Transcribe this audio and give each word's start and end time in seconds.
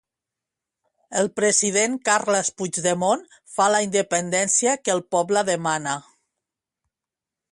El 1.19 1.27
President 1.39 1.97
Carles 2.09 2.49
Puigdemont 2.61 3.21
fa 3.57 3.67
la 3.75 3.83
independència 3.87 4.75
que 4.87 4.95
el 4.97 5.05
poble 5.17 5.47
demana 5.53 5.97